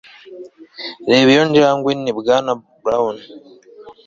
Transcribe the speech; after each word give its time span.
Reba 1.09 1.29
iyo 1.33 1.43
njangwe 1.49 1.91
Ni 2.01 2.11
Bwana 2.17 2.51
Brown 2.83 3.15